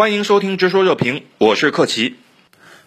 [0.00, 2.16] 欢迎收听《直说热评》，我是克奇。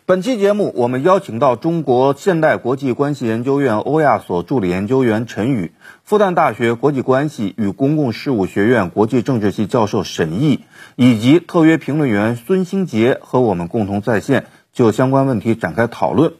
[0.07, 5.73] 本期节目，我们邀请到中国现代国际关系研究院欧亚所助理研究员陈宇、
[6.03, 10.61] 复旦大学国际关系与公共事务学院国际政治系教授沈毅，
[10.95, 16.33] 以及特约评论员孙兴杰，和我们共同在线就相关问题展开讨论。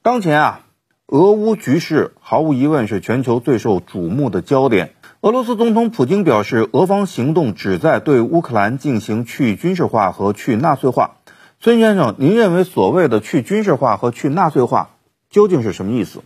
[0.00, 0.60] 当前啊，
[1.06, 4.94] 俄乌局势毫无疑问是全球最受瞩目的焦点。
[5.22, 11.18] 俄罗斯总统普京表示，俄方行动旨在对乌克兰进行去军事化和去纳粹化。
[11.60, 14.96] 孙先生，您认为所谓的去军事化和去纳粹化
[15.30, 16.22] 究竟是什么意思？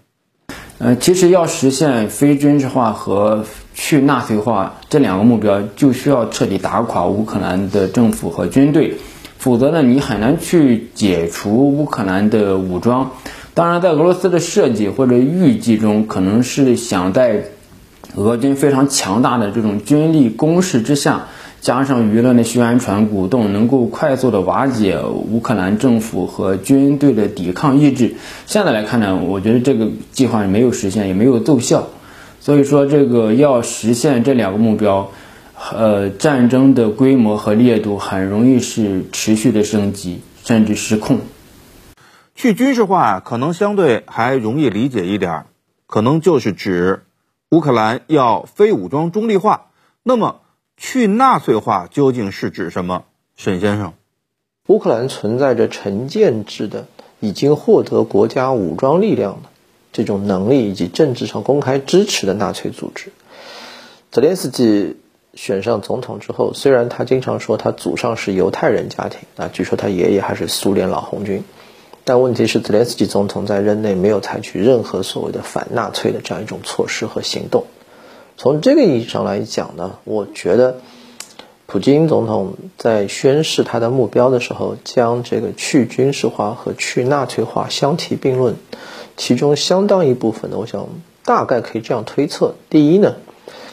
[0.79, 8.95] 呃，其实要实现非军事化和去纳粹化这两个目标，就需要彻底打垮乌克兰的政府和军队，
[9.37, 13.11] 否则呢，你很难去解除乌克兰的武装。
[13.53, 17.45] 当然，在俄罗斯的设计或者预计中，可能是想在
[18.17, 21.27] 俄军非常强大的这种军力攻势之下。
[21.59, 28.15] 加上舆论的宣传鼓动，能够快速的瓦解乌克兰政府和军队的抵抗意志。
[28.47, 31.89] 现在来看呢，我觉得这个计划没有实现，也没有奏效。
[32.41, 35.11] 所以说，这个要实现这两个目标，
[35.73, 41.19] 呃，战争的规模和烈度很容易是持续的升级，甚至失控。
[42.37, 45.47] 去军事化可能相对还容易理解一点，
[45.89, 47.01] 可能就是指
[47.51, 49.71] 乌克兰要非武装中立化。
[50.03, 50.41] 那么。
[50.79, 53.95] 去纳粹化究竟是指什么，沈先生？
[54.67, 56.87] 乌克兰存在着成建制的、
[57.19, 59.49] 已经获得国家武装力量的
[59.95, 63.11] 这种能力以及政治上公开支持的纳粹组织。
[64.11, 64.99] 泽连斯基
[65.33, 71.43] 选上总统之后，虽然他经常说他祖上是犹太人家庭啊，据说他爷爷还是苏联老红军，
[72.09, 77.65] 但问题是泽连斯基总统在任内没有采取任何所谓的反纳粹的这样一种措施和行动。
[78.37, 80.77] 从这个意义上来讲呢，我觉得，
[81.67, 88.55] 普京总统在宣示他的目标的时候，将这个去军事化和去纳粹化相提并论，
[89.17, 90.89] 其中相当一部分呢，我想
[91.25, 93.17] 大概可以这样推测：第一呢，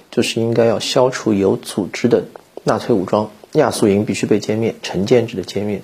[0.09, 2.23] 就是应该要消除有组织的
[2.63, 5.83] 纳粹武装，亚速营必须被歼灭，成建制的歼灭。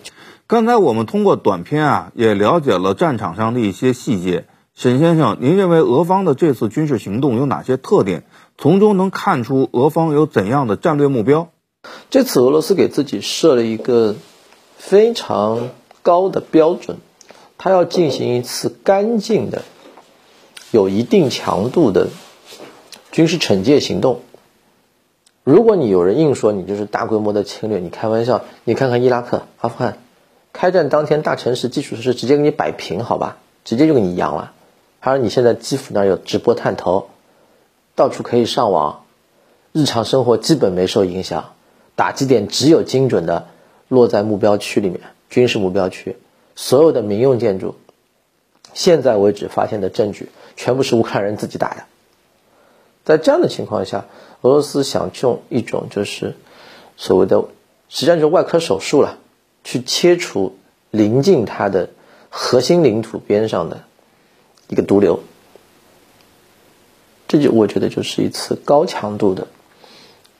[0.50, 4.46] 刚才我们通过短片啊，也了解了战场上的一些细节。
[4.74, 8.24] 沈先生，您认为俄方的这次军事行动有哪些特点？
[8.58, 11.50] 从中能看出俄方有怎样的战略目标？
[12.10, 14.16] 这次俄罗斯给自己设了一个
[14.76, 15.70] 非常
[16.02, 16.98] 高的标准，
[17.60, 19.62] 他要进行一次干净的、
[20.72, 22.08] 有一定强度的
[23.12, 24.22] 军事惩戒行动。
[25.44, 30.00] 如果你有人硬说你就是大规模的侵略，你开玩笑，你看看伊拉克、阿富汗，
[30.54, 34.54] 开战当天大城市基础设施直接给你摆平，好吧，直接就给你扬了。
[35.00, 37.10] 还有你现在基辅那儿有直播探头。
[37.96, 39.04] 到处可以上网，
[39.74, 41.54] 日常生活基本没受影响，
[41.96, 43.48] 打击点只有精准的
[43.90, 46.16] 落在目标区里面，军事目标区，
[46.56, 47.76] 所有的民用建筑，
[48.74, 51.84] 现在为止发现的证据全部是乌克兰人自己打的。
[53.04, 54.06] 在这样的情况下，
[54.42, 56.36] 俄罗斯想用一种就是
[56.96, 57.44] 所谓的，
[57.90, 59.18] 实际上就是外科手术了，
[59.64, 60.58] 去切除
[60.92, 61.90] 临近它的
[62.30, 63.84] 核心领土边上的
[64.68, 65.22] 一个毒瘤。
[67.28, 69.48] 这就我觉得就是一次高强度的，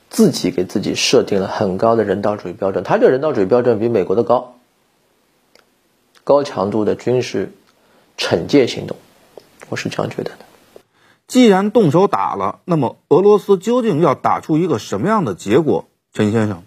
[0.08, 2.82] 自己给自己设定了很高的人道主义标准。
[2.82, 4.56] 他这个人道主义标准比美国的高，
[6.24, 7.52] 高强度的军事
[8.18, 8.96] 惩戒行动，
[9.68, 10.38] 我是这样觉得的。
[11.28, 15.84] 既然动手打了，那么俄罗斯究竟要打出一个什么样的结果？
[16.12, 16.64] 陈先生，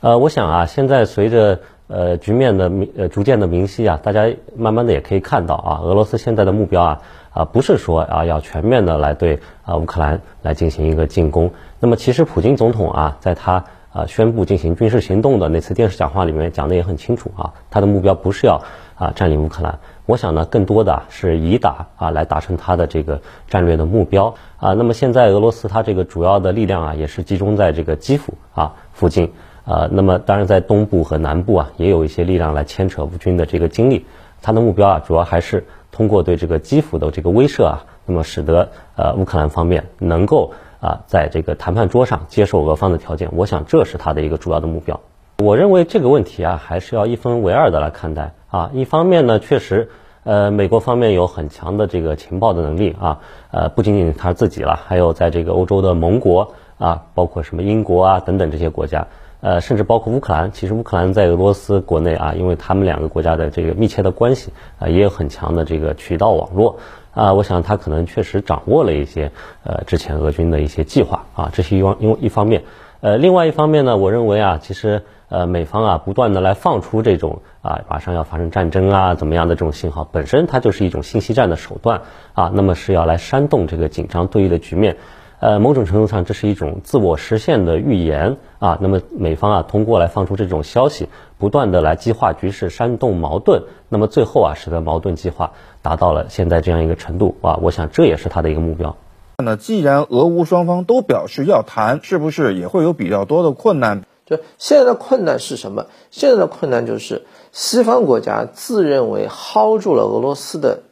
[0.00, 7.00] 呃，我想啊，现在随着呃局面的明呃逐渐的明晰啊，大家慢慢的也可以看到啊，俄罗斯现在的目标啊。
[7.34, 11.50] 啊，不是说啊要全面的来对啊乌克兰来进行一个进攻。
[11.80, 18.62] 那么其实普京总统啊，在他啊宣布进行军事行动的那次电视讲话里面讲的也很清楚啊，他的目标不是要
[18.94, 19.80] 啊占领乌克兰。
[20.06, 24.74] 我想呢，更多的是以打啊来达成他的这个战略的目标啊。
[24.74, 29.32] 那么现在俄罗斯它这个主要的力量啊，也是集中在这个基辅啊附近
[29.64, 29.88] 啊。
[29.90, 34.06] 那么当然在东部和南部啊，也有一些力量来牵扯乌军的这个精力。
[34.42, 35.64] 他的目标啊，主要还是。
[35.96, 44.98] 通过对这个基辅的这个威慑啊，那么使得呃乌克兰方面能够啊在这个谈判桌上接受俄方的条件，我想这是他的一个主要的目标。
[45.38, 48.72] 我认为这个问题啊还是要一分为二的来看待啊。
[48.74, 49.88] 一方面呢，确实
[50.24, 53.20] 呃美国方面有很强的这个情报的能力啊，
[53.52, 59.06] 呃不仅仅他自己了，还有在这个欧洲的盟国啊，包括什么英国啊等等这些国家。
[59.44, 66.78] 呃，甚至包括乌克兰，其实乌克兰在俄罗斯国内啊，因为他们两个国家的这个密切的关系啊，也有很强的这个渠道网络。
[67.12, 69.30] 啊，我想他可能确实掌握了一些
[69.62, 71.26] 呃之前俄军的一些计划。
[71.34, 72.62] 啊，这是一方因为一方面，
[73.02, 82.00] 呃，另外一方面呢，我认为啊，其实呃，美方啊不断的来放出这种啊马上要发生战争啊怎么样的这种信号，本身它就是一种信息战的手段。
[82.32, 84.96] 啊，那么是要来煽动这个紧张对立的局面。
[85.44, 88.78] 呃，某种程度上，这是一种自我实现的预言啊。
[88.80, 95.52] 那么美方啊，通过来放出这种消息，不断的来激化局势，煽动矛盾，那么最后啊，使得矛盾激化
[95.82, 97.58] 达到了现在这样一个程度啊。
[97.60, 98.96] 我想这也是他的一个目标。
[99.44, 104.04] 那既然俄乌双方都表示要谈，是不是也会有比较多的困难？
[104.24, 105.88] 就现在的困难是什么？
[106.10, 110.84] 现在的困难就是西方国家自认为薅住了俄罗斯的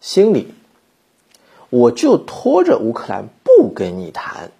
[0.00, 0.54] 心理。
[1.68, 3.28] 我就拖着乌克兰
[3.60, 4.52] 不跟你谈。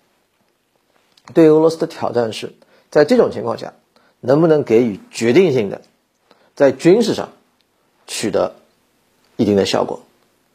[1.32, 2.52] 对俄罗斯的挑战是，
[2.90, 3.72] 在这种情况下，
[4.20, 5.80] 能不能给予决定性的，
[6.54, 7.30] 在军事上
[8.06, 8.56] 取得
[9.36, 10.02] 一定的效果？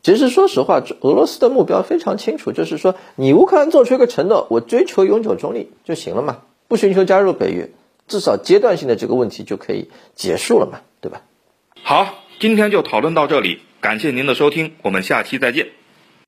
[0.04, 7.72] 其实，说实话，俄罗斯的目标非常清楚，就是说，你乌克兰做出一个承诺，我追求永久中立就行了嘛，不寻求加入北约，
[8.08, 11.24] 至少阶段性的这个问题就可以结束了嘛，对吧？
[11.82, 15.70] 好，今天就讨论到这里，感谢您的收听，我们下期再见。